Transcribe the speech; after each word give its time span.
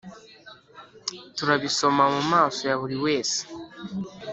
turabisoma 1.37 2.03
mumaso 2.13 2.61
ya 2.69 2.75
buri 2.81 2.97
wese, 3.05 3.39